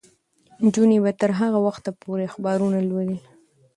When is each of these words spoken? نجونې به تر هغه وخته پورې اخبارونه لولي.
نجونې 0.63 0.97
به 1.03 1.11
تر 1.21 1.31
هغه 1.39 1.59
وخته 1.67 1.89
پورې 2.01 2.23
اخبارونه 2.29 2.79
لولي. 2.89 3.17